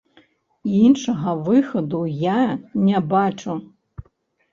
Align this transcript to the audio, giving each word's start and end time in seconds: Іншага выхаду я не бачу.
Іншага 0.85 1.33
выхаду 1.49 1.99
я 2.21 2.39
не 2.87 3.03
бачу. 3.13 3.51